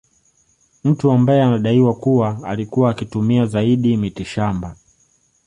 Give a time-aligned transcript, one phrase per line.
[0.83, 4.75] Mtu ambaye anadaiwa kuwa alikuwa akitumia zaidi mitishamba